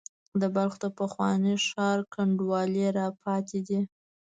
د 0.41 0.43
بلخ 0.55 0.73
د 0.83 0.85
پخواني 0.99 1.55
ښار 1.67 1.99
کنډوالې 2.13 2.85
را 2.97 3.07
پاتې 3.23 3.59
دي. 3.67 3.81